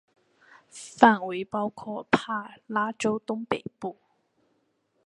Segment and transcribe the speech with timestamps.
[0.71, 3.97] 范围包括帕拉州东北部。